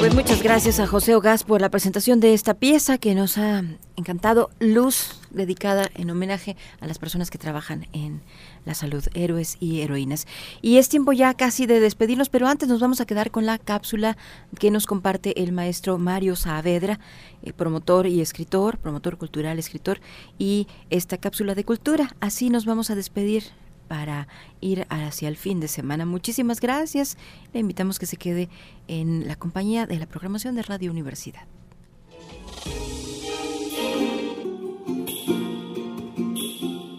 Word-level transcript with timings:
pues 0.00 0.14
muchas 0.14 0.42
gracias 0.42 0.80
a 0.80 0.86
José 0.86 1.14
Ogas 1.14 1.44
por 1.44 1.60
la 1.60 1.68
presentación 1.68 2.20
de 2.20 2.32
esta 2.32 2.54
pieza 2.54 2.96
que 2.96 3.14
nos 3.14 3.36
ha 3.36 3.62
encantado. 3.96 4.48
Luz, 4.58 5.20
dedicada 5.30 5.90
en 5.94 6.10
homenaje 6.10 6.56
a 6.80 6.86
las 6.86 6.98
personas 6.98 7.30
que 7.30 7.36
trabajan 7.36 7.86
en 7.92 8.22
la 8.64 8.72
salud, 8.72 9.04
héroes 9.12 9.58
y 9.60 9.82
heroínas. 9.82 10.26
Y 10.62 10.78
es 10.78 10.88
tiempo 10.88 11.12
ya 11.12 11.34
casi 11.34 11.66
de 11.66 11.80
despedirnos, 11.80 12.30
pero 12.30 12.48
antes 12.48 12.66
nos 12.66 12.80
vamos 12.80 13.02
a 13.02 13.04
quedar 13.04 13.30
con 13.30 13.44
la 13.44 13.58
cápsula 13.58 14.16
que 14.58 14.70
nos 14.70 14.86
comparte 14.86 15.42
el 15.42 15.52
maestro 15.52 15.98
Mario 15.98 16.34
Saavedra, 16.34 16.98
eh, 17.42 17.52
promotor 17.52 18.06
y 18.06 18.22
escritor, 18.22 18.78
promotor 18.78 19.18
cultural, 19.18 19.58
escritor, 19.58 20.00
y 20.38 20.66
esta 20.88 21.18
cápsula 21.18 21.54
de 21.54 21.64
cultura. 21.64 22.16
Así 22.20 22.48
nos 22.48 22.64
vamos 22.64 22.88
a 22.88 22.94
despedir 22.94 23.44
para 23.90 24.28
ir 24.60 24.86
hacia 24.88 25.26
el 25.26 25.36
fin 25.36 25.58
de 25.58 25.66
semana. 25.66 26.06
Muchísimas 26.06 26.60
gracias. 26.60 27.18
Le 27.52 27.58
invitamos 27.58 27.98
que 27.98 28.06
se 28.06 28.16
quede 28.16 28.48
en 28.86 29.26
la 29.26 29.34
compañía 29.34 29.84
de 29.84 29.98
la 29.98 30.06
programación 30.06 30.54
de 30.54 30.62
Radio 30.62 30.92
Universidad. 30.92 31.42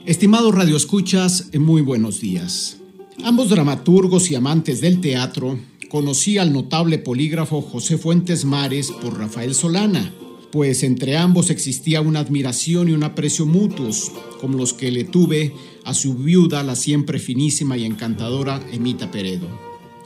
Estimados 0.05 0.53
radioescuchas, 0.53 1.49
muy 1.57 1.81
buenos 1.81 2.19
días. 2.19 2.81
Ambos 3.23 3.47
dramaturgos 3.47 4.29
y 4.29 4.35
amantes 4.35 4.81
del 4.81 4.99
teatro 4.99 5.57
conocí 5.87 6.39
al 6.39 6.51
notable 6.51 6.97
polígrafo 6.97 7.61
José 7.61 7.97
Fuentes 7.97 8.43
Mares 8.43 8.91
por 8.91 9.17
Rafael 9.17 9.55
Solana, 9.55 10.13
pues 10.51 10.83
entre 10.83 11.15
ambos 11.15 11.51
existía 11.51 12.01
una 12.01 12.19
admiración 12.19 12.89
y 12.89 12.91
un 12.91 13.03
aprecio 13.03 13.45
mutuos, 13.45 14.11
como 14.41 14.57
los 14.57 14.73
que 14.73 14.91
le 14.91 15.05
tuve 15.05 15.53
a 15.91 15.93
su 15.93 16.13
viuda, 16.13 16.63
la 16.63 16.77
siempre 16.77 17.19
finísima 17.19 17.75
y 17.75 17.83
encantadora 17.83 18.61
Emita 18.71 19.11
Peredo. 19.11 19.47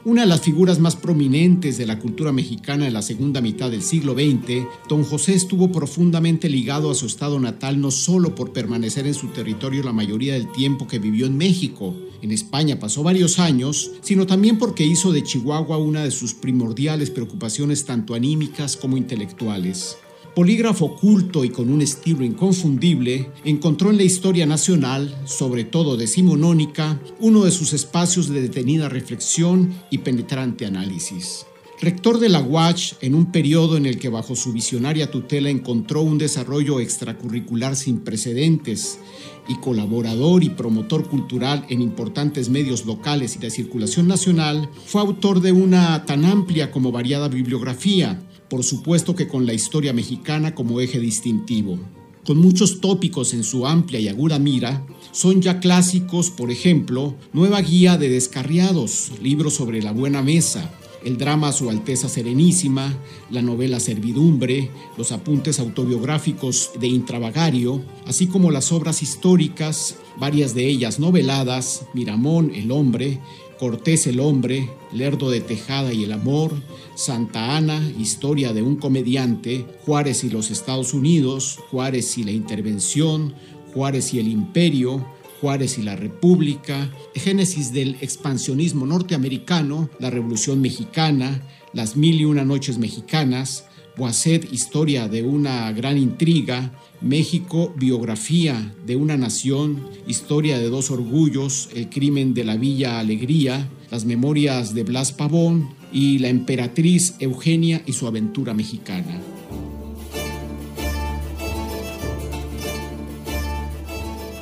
Una 0.04 0.22
de 0.22 0.28
las 0.28 0.42
figuras 0.42 0.80
más 0.80 0.96
prominentes 0.96 1.78
de 1.78 1.86
la 1.86 2.00
cultura 2.00 2.32
mexicana 2.32 2.88
en 2.88 2.94
la 2.94 3.04
segunda 3.04 3.40
mitad 3.40 3.70
del 3.70 3.84
siglo 3.84 4.14
XX, 4.14 4.66
don 4.90 5.04
José 5.04 5.36
estuvo 5.36 5.72
profundamente 5.72 6.50
ligado 6.50 6.90
a 6.90 6.96
su 6.96 7.06
estado 7.06 7.40
natal 7.40 7.80
no 7.80 7.92
solo 7.92 8.34
por 8.34 8.52
permanecer 8.52 9.06
en 9.06 9.14
su 9.14 9.28
territorio 9.28 9.84
la 9.84 9.94
mayoría 9.94 10.34
del 10.34 10.52
tiempo 10.52 10.88
que 10.88 10.98
vivió 10.98 11.28
en 11.28 11.38
México, 11.38 11.96
en 12.24 12.32
España 12.32 12.80
pasó 12.80 13.04
varios 13.04 13.38
años, 13.38 13.92
sino 14.02 14.26
también 14.26 14.58
porque 14.58 14.84
hizo 14.84 15.12
de 15.12 15.22
Chihuahua 15.22 15.78
una 15.78 16.04
de 16.04 16.10
sus 16.10 16.34
primordiales 16.34 17.12
preocupaciones 17.12 17.86
tanto 17.86 18.16
anímicas 18.16 18.76
como 18.76 18.98
intelectuales. 18.98 19.98
Polígrafo 20.36 20.98
culto 20.98 21.46
y 21.46 21.50
con 21.50 21.70
un 21.70 21.82
estilo 21.82 22.26
inconfundible, 22.26 23.32
encontró 23.46 23.90
en 23.90 23.96
la 23.96 24.04
historia 24.04 24.46
nacional, 24.46 25.18
sobre 25.24 25.64
todo 25.64 25.96
decimonónica, 25.96 27.00
uno 27.22 27.46
de 27.46 27.52
sus 27.52 27.72
espacios 27.72 28.28
de 28.28 28.42
detenida 28.42 28.90
reflexión 28.90 29.74
y 29.90 30.00
penetrante 30.00 30.66
análisis. 30.66 31.46
Rector 31.80 32.20
de 32.20 32.28
la 32.28 32.42
UACH 32.42 32.96
en 33.00 33.16
un 33.16 33.32
periodo 33.32 33.78
en 33.78 33.86
el 33.86 33.98
que 33.98 34.10
bajo 34.10 34.36
su 34.36 34.52
visionaria 34.52 35.10
tutela 35.10 35.50
encontró 35.50 36.02
un 36.02 36.18
desarrollo 36.18 36.82
extracurricular 36.82 37.78
sin 37.78 38.00
precedentes 38.00 39.00
y 39.48 39.56
colaborador 39.56 40.44
y 40.44 40.50
promotor 40.50 41.08
cultural 41.08 41.66
en 41.70 41.82
importantes 41.82 42.50
medios 42.50 42.86
locales 42.86 43.38
y 43.38 43.40
de 43.40 43.52
circulación 43.52 44.08
nacional, 44.08 44.70
fue 44.86 45.00
autor 45.00 45.40
de 45.40 45.54
una 45.54 46.06
tan 46.06 46.26
amplia 46.26 46.72
como 46.72 46.92
variada 46.92 47.30
bibliografía, 47.30 48.20
por 48.50 48.64
supuesto 48.64 49.16
que 49.16 49.28
con 49.28 49.46
la 49.46 49.54
historia 49.54 49.94
mexicana 49.94 50.56
como 50.56 50.82
eje 50.82 51.00
distintivo. 51.00 51.80
Con 52.26 52.38
muchos 52.38 52.82
tópicos 52.82 53.34
en 53.34 53.44
su 53.44 53.68
amplia 53.68 54.00
y 54.00 54.08
aguda 54.08 54.40
mira, 54.40 54.86
son 55.12 55.42
ya 55.42 55.60
clásicos, 55.60 56.32
por 56.32 56.52
ejemplo, 56.52 57.16
Nueva 57.34 57.62
Guía 57.62 57.98
de 57.98 58.10
Descarriados, 58.10 59.12
libro 59.22 59.52
sobre 59.52 59.82
la 59.84 59.92
buena 59.92 60.24
mesa, 60.24 60.72
el 61.06 61.20
drama 61.20 61.52
Su 61.52 61.70
Alteza 61.70 62.10
Serenísima, 62.10 62.98
la 63.30 63.44
novela 63.44 63.80
Servidumbre, 63.80 64.72
los 64.98 65.12
apuntes 65.12 65.60
autobiográficos 65.60 66.72
de 66.80 66.88
Intravagario, 66.88 67.84
así 68.08 68.26
como 68.26 68.50
las 68.50 68.72
obras 68.72 69.04
históricas, 69.04 69.98
varias 70.18 70.56
de 70.56 70.68
ellas 70.68 71.00
noveladas, 71.00 71.86
Miramón, 71.94 72.52
El 72.56 72.72
Hombre, 72.72 73.20
Cortés 73.60 74.06
el 74.08 74.20
hombre, 74.20 74.70
Lerdo 74.92 75.30
de 75.30 75.40
Tejada 75.40 75.94
y 75.94 76.04
el 76.04 76.12
amor, 76.12 76.52
Santa 76.96 77.56
Ana, 77.56 77.82
historia 77.98 78.52
de 78.52 78.62
un 78.62 78.76
comediante, 78.76 79.66
Juárez 79.86 80.24
y 80.26 80.30
los 80.30 80.52
Estados 80.52 80.94
Unidos, 80.94 81.60
Juárez 81.72 82.18
y 82.18 82.24
la 82.24 82.32
intervención, 82.32 83.34
Juárez 83.74 84.14
y 84.14 84.20
el 84.20 84.28
imperio, 84.28 85.06
Juárez 85.40 85.78
y 85.78 85.84
la 85.84 85.96
República, 85.96 86.92
Génesis 87.14 87.72
del 87.72 87.96
expansionismo 88.02 88.86
norteamericano, 88.86 89.90
la 90.00 90.10
Revolución 90.10 90.60
Mexicana, 90.62 91.42
las 91.72 91.96
Mil 91.96 92.20
y 92.20 92.26
Una 92.26 92.44
Noches 92.44 92.78
Mexicanas, 92.78 93.66
Boisset, 93.98 94.52
Historia 94.52 95.08
de 95.08 95.24
una 95.24 95.72
gran 95.72 95.98
intriga, 95.98 96.72
México, 97.02 97.74
Biografía 97.78 98.74
de 98.86 98.96
una 98.96 99.16
nación, 99.16 99.88
Historia 100.08 100.58
de 100.60 100.70
dos 100.70 100.92
orgullos, 100.92 101.70
El 101.74 101.90
crimen 101.90 102.34
de 102.34 102.44
la 102.44 102.58
Villa 102.58 103.00
Alegría, 103.00 103.70
Las 103.92 104.06
memorias 104.06 104.74
de 104.74 104.84
Blas 104.84 105.12
Pavón 105.12 105.70
y 105.94 106.20
La 106.20 106.28
emperatriz 106.28 107.16
Eugenia 107.20 107.82
y 107.86 107.94
su 107.94 108.08
aventura 108.08 108.54
mexicana. 108.54 109.22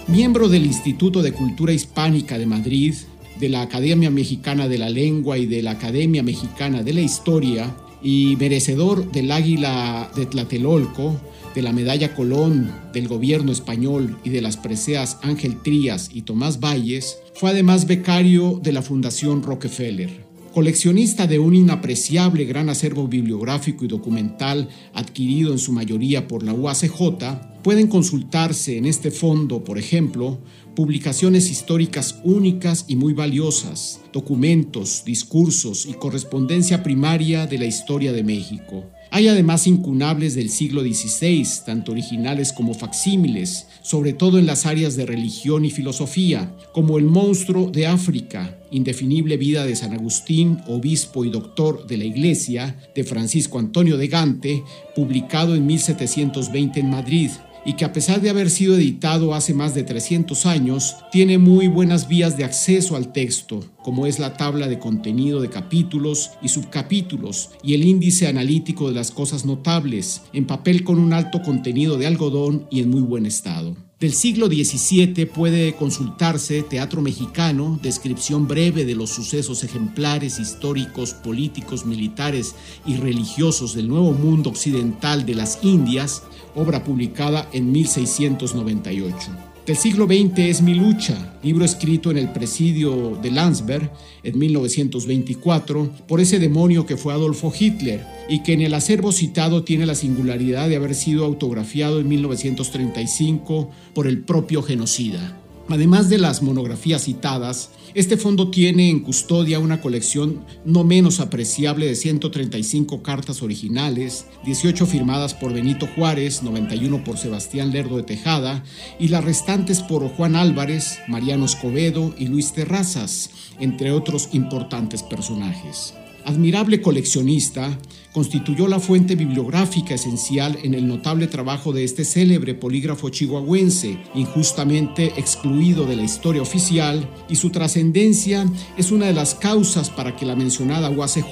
Miembro 0.08 0.50
del 0.50 0.66
Instituto 0.66 1.22
de 1.22 1.31
Cultura 1.31 1.74
Hispánica 1.74 2.38
de 2.38 2.46
Madrid, 2.46 2.94
de 3.40 3.50
la 3.50 3.62
Academia 3.62 4.09
Mexicana 4.09 4.68
de 4.68 4.78
la 4.78 4.90
Lengua 4.90 5.38
y 5.38 5.46
de 5.46 5.62
la 5.63 5.72
Academia 5.72 6.24
Mexicana 6.24 6.84
de 6.84 6.94
la 6.94 7.02
Historia, 7.02 7.75
y 8.03 8.36
merecedor 8.38 9.12
del 9.12 9.31
Águila 9.31 10.12
de 10.16 10.25
Tlatelolco, 10.25 11.19
de 11.56 11.62
la 11.62 11.72
Medalla 11.72 12.14
Colón 12.16 12.72
del 12.94 13.08
gobierno 13.08 13.52
español 13.52 14.18
y 14.24 14.30
de 14.30 14.41
las 14.41 14.58
preseas 14.58 15.19
Ángel 15.22 15.62
Trías 15.62 16.09
y 16.13 16.24
Tomás 16.24 16.59
Valles, 16.59 17.19
fue 17.34 17.52
además 17.52 17.88
becario 17.88 18.59
de 18.62 18.74
la 18.74 18.81
Fundación 18.81 19.44
Rockefeller. 19.44 20.09
Coleccionista 20.53 21.25
de 21.25 21.40
un 21.40 21.56
inapreciable 21.56 22.46
gran 22.46 22.69
acervo 22.69 23.08
bibliográfico 23.08 23.86
y 23.86 23.88
documental 23.88 24.69
adquirido 24.94 25.52
en 25.52 25.59
su 25.59 25.72
mayoría 25.72 26.28
por 26.28 26.44
la 26.44 26.53
UACJ, 26.53 27.53
pueden 27.63 27.88
consultarse 27.88 28.78
en 28.78 28.85
este 28.85 29.09
fondo, 29.09 29.63
por 29.63 29.79
ejemplo, 29.79 30.40
publicaciones 30.75 31.50
históricas 31.50 32.19
únicas 32.24 32.85
y 32.88 32.96
muy 32.96 33.13
valiosas, 33.13 34.01
documentos, 34.12 35.03
discursos 35.06 35.85
y 35.85 35.94
correspondencia 35.94 36.84
primaria 36.84 37.47
de 37.47 37.57
la 37.57 37.66
historia 37.66 38.12
de 38.12 38.24
México. 38.24 38.85
Hay 39.12 39.28
además 39.28 39.68
incunables 39.68 40.34
del 40.34 40.50
siglo 40.50 40.81
XVI, 40.81 41.47
tanto 41.68 41.91
originales 41.91 42.51
como 42.51 42.74
facsímiles, 42.74 43.68
sobre 43.84 44.13
todo 44.13 44.40
en 44.40 44.47
las 44.47 44.66
áreas 44.66 44.95
de 44.95 45.06
religión 45.06 45.66
y 45.66 45.69
filosofía, 45.69 46.51
como 46.74 46.97
El 46.97 47.06
monstruo 47.06 47.69
de 47.69 47.85
África, 47.85 48.57
Indefinible 48.72 49.38
vida 49.38 49.68
de 49.68 49.75
San 49.75 49.94
Agustín, 49.94 50.62
obispo 50.66 51.25
y 51.25 51.30
doctor 51.30 51.85
de 51.85 51.97
la 51.97 52.06
Iglesia, 52.06 52.75
de 52.95 53.03
Francisco 53.03 53.59
Antonio 53.59 53.97
de 53.97 54.07
Gante, 54.07 54.63
publicado 54.95 55.53
en 55.53 55.68
1720 55.68 56.80
en 56.80 56.90
Madrid, 56.90 57.30
y 57.66 57.74
que 57.74 57.85
a 57.85 57.94
pesar 57.94 58.22
de 58.22 58.29
haber 58.29 58.50
sido 58.50 58.75
editado 58.75 59.34
hace 59.34 59.53
más 59.53 59.74
de 59.74 59.84
300 59.84 60.46
años, 60.46 60.96
tiene 61.12 61.38
muy 61.38 61.68
buenas 61.68 62.07
vías 62.07 62.38
de 62.38 62.44
acceso 62.44 62.96
al 62.96 63.12
texto, 63.12 63.63
como 63.84 64.06
es 64.06 64.19
la 64.19 64.34
tabla 64.35 64.68
de 64.68 64.79
contenido 64.79 65.41
de 65.41 65.50
capítulos 65.50 66.31
y 66.41 66.50
subcapítulos 66.50 67.51
y 67.63 67.74
el 67.74 67.84
índice 67.84 68.28
analítico 68.28 68.90
de 68.90 68.96
las 68.96 69.12
cosas 69.12 69.46
notables, 69.46 70.22
en 70.34 70.46
papel 70.46 70.84
con 70.84 71.00
un 71.00 71.13
alto 71.13 71.41
contenido 71.41 71.97
de 71.97 72.07
algodón 72.07 72.68
y 72.69 72.81
en 72.81 72.90
muy 72.90 73.01
buen 73.01 73.25
estado. 73.25 73.75
Del 74.03 74.12
siglo 74.12 74.47
XVII 74.47 75.28
puede 75.28 75.75
consultarse 75.78 76.62
Teatro 76.62 77.02
Mexicano, 77.02 77.80
descripción 77.81 78.50
breve 78.50 78.84
de 78.84 78.96
los 78.96 79.12
sucesos 79.12 79.64
ejemplares 79.64 80.40
históricos, 80.40 81.14
políticos, 81.14 81.86
militares 81.86 82.54
y 82.86 82.98
religiosos 82.98 83.74
del 83.74 83.88
Nuevo 83.88 84.12
Mundo 84.12 84.50
Occidental 84.50 85.25
de 85.25 85.36
las 85.36 85.63
Indias, 85.63 86.24
obra 86.54 86.83
publicada 86.83 87.48
en 87.54 87.72
1698. 87.72 89.53
Del 89.65 89.77
siglo 89.77 90.07
XX 90.07 90.39
es 90.39 90.62
Mi 90.62 90.74
lucha, 90.74 91.38
libro 91.42 91.63
escrito 91.63 92.12
en 92.12 92.18
el 92.18 92.33
presidio 92.33 93.18
de 93.24 93.31
Landsberg 93.31 93.89
en 94.21 94.38
1924 94.38 95.89
por 96.06 96.19
ese 96.19 96.38
demonio 96.38 96.86
que 96.86 96.98
fue 96.98 97.13
Adolfo 97.13 97.54
Hitler 97.57 98.06
y 98.27 98.44
que 98.44 98.51
en 98.51 98.62
el 98.62 98.74
acervo 98.74 99.13
citado 99.13 99.63
tiene 99.63 99.86
la 99.86 99.95
singularidad 99.95 100.68
de 100.68 100.75
haber 100.75 100.94
sido 100.94 101.24
autografiado 101.24 102.01
en 102.01 102.10
1935 102.10 103.71
por 103.94 104.06
el 104.06 104.19
propio 104.19 104.63
genocida. 104.63 105.43
Además 105.69 106.10
de 106.10 106.18
las 106.18 106.42
monografías 106.42 107.06
citadas, 107.06 107.69
este 107.94 108.18
fondo 108.18 108.50
tiene 108.50 108.89
en 108.89 109.00
custodia 109.00 109.60
una 109.60 109.80
colección 109.80 110.44
no 110.65 110.83
menos 110.83 111.19
apreciable 111.19 111.86
de 111.86 111.95
135 111.95 113.01
cartas 113.01 113.42
originales, 113.42 114.25
18 114.45 114.86
firmadas 114.86 115.33
por 115.33 115.54
Benito 115.54 115.88
Juárez, 115.95 116.44
91 116.44 117.04
por 117.06 117.18
Sebastián 117.18 117.71
Lerdo 117.71 117.98
de 117.98 118.04
Tejada 118.04 118.63
y 119.00 119.07
las 119.07 119.24
restantes 119.24 119.81
por 119.81 120.07
Juan 120.10 120.36
Álvarez, 120.36 121.00
Mariano 121.07 121.45
Escobedo 121.45 122.13
y 122.18 122.27
Luis 122.27 122.51
Terrazas, 122.54 123.30
entre 123.59 123.92
otros 123.92 124.30
importantes 124.33 125.01
personajes. 125.01 125.94
Admirable 126.25 126.81
coleccionista, 126.81 127.77
constituyó 128.13 128.68
la 128.68 128.80
fuente 128.80 129.15
bibliográfica 129.15 129.95
esencial 129.95 130.57
en 130.63 130.75
el 130.75 130.88
notable 130.88 131.27
trabajo 131.27 131.74
de 131.74 131.83
este 131.83 132.06
célebre 132.06 132.54
polígrafo 132.54 133.10
chihuahuense, 133.10 133.98
injustamente 134.13 135.13
excluido 135.18 135.86
de 135.86 135.95
la 135.95 136.04
historia 136.04 136.44
oficial, 136.44 137.10
y 137.27 137.36
su 137.36 137.50
trascendencia 137.50 138.45
es 138.77 138.92
una 138.92 139.07
de 139.07 139.13
las 139.13 139.33
causas 139.36 139.89
para 139.89 140.15
que 140.15 140.27
la 140.27 140.36
mencionada 140.36 140.92
UACJ, 140.92 141.25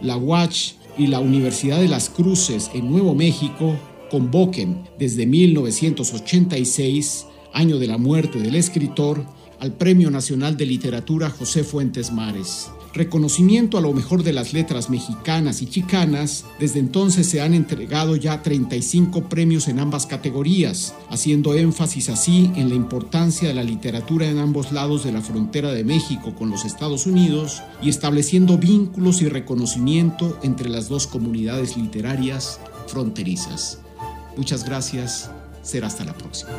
la 0.00 0.16
UACH 0.16 0.72
y 0.96 1.06
la 1.06 1.20
Universidad 1.20 1.78
de 1.78 1.88
las 1.88 2.08
Cruces 2.08 2.70
en 2.74 2.90
Nuevo 2.90 3.14
México 3.14 3.76
convoquen 4.10 4.82
desde 4.98 5.26
1986, 5.26 7.26
año 7.52 7.78
de 7.78 7.86
la 7.86 7.98
muerte 7.98 8.40
del 8.40 8.56
escritor, 8.56 9.24
al 9.60 9.74
Premio 9.74 10.10
Nacional 10.10 10.56
de 10.56 10.64
Literatura 10.64 11.28
José 11.28 11.62
Fuentes 11.62 12.10
Mares 12.10 12.70
reconocimiento 12.92 13.78
a 13.78 13.80
lo 13.80 13.92
mejor 13.92 14.22
de 14.22 14.32
las 14.32 14.52
letras 14.52 14.90
mexicanas 14.90 15.62
y 15.62 15.66
chicanas, 15.66 16.44
desde 16.58 16.80
entonces 16.80 17.28
se 17.28 17.40
han 17.40 17.54
entregado 17.54 18.16
ya 18.16 18.42
35 18.42 19.28
premios 19.28 19.68
en 19.68 19.78
ambas 19.78 20.06
categorías, 20.06 20.94
haciendo 21.08 21.54
énfasis 21.54 22.08
así 22.08 22.50
en 22.56 22.68
la 22.68 22.74
importancia 22.74 23.48
de 23.48 23.54
la 23.54 23.62
literatura 23.62 24.28
en 24.28 24.38
ambos 24.38 24.72
lados 24.72 25.04
de 25.04 25.12
la 25.12 25.20
frontera 25.20 25.72
de 25.72 25.84
México 25.84 26.34
con 26.34 26.50
los 26.50 26.64
Estados 26.64 27.06
Unidos 27.06 27.62
y 27.82 27.88
estableciendo 27.88 28.58
vínculos 28.58 29.22
y 29.22 29.28
reconocimiento 29.28 30.38
entre 30.42 30.68
las 30.68 30.88
dos 30.88 31.06
comunidades 31.06 31.76
literarias 31.76 32.60
fronterizas. 32.86 33.78
Muchas 34.36 34.64
gracias, 34.64 35.30
será 35.62 35.88
hasta 35.88 36.04
la 36.04 36.14
próxima. 36.14 36.50